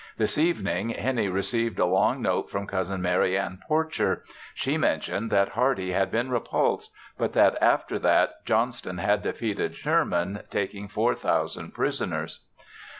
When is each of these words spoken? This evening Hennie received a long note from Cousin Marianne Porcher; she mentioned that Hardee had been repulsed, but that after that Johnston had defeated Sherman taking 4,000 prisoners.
This 0.17 0.35
evening 0.39 0.89
Hennie 0.89 1.27
received 1.27 1.77
a 1.77 1.85
long 1.85 2.23
note 2.23 2.49
from 2.49 2.65
Cousin 2.65 3.03
Marianne 3.03 3.59
Porcher; 3.67 4.23
she 4.55 4.75
mentioned 4.75 5.29
that 5.29 5.49
Hardee 5.49 5.91
had 5.91 6.09
been 6.09 6.31
repulsed, 6.31 6.91
but 7.19 7.33
that 7.33 7.55
after 7.61 7.99
that 7.99 8.43
Johnston 8.43 8.97
had 8.97 9.21
defeated 9.21 9.75
Sherman 9.75 10.41
taking 10.49 10.87
4,000 10.87 11.75
prisoners. 11.75 12.39